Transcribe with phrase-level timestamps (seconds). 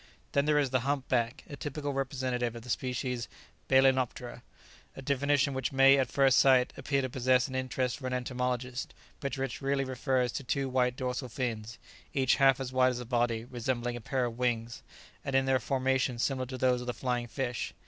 [0.31, 3.27] Then there is the Hump back, a typical representative of the species
[3.69, 4.41] "balænoptera,"
[4.95, 8.95] a definition which may at first sight appear to possess an interest for an entomologist,
[9.19, 11.77] but which really refers to two white dorsal fins,
[12.15, 14.81] each half as wide as the body, resembling a pair of wings,
[15.23, 17.75] and in their formation similar to those of the flying fish.